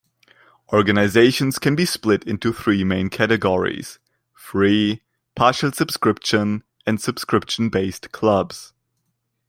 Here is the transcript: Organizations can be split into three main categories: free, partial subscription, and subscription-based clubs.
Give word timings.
Organizations 0.73 1.59
can 1.59 1.75
be 1.75 1.85
split 1.85 2.23
into 2.23 2.51
three 2.51 2.83
main 2.83 3.07
categories: 3.11 3.99
free, 4.33 5.03
partial 5.35 5.71
subscription, 5.71 6.63
and 6.87 6.99
subscription-based 6.99 8.11
clubs. 8.11 8.73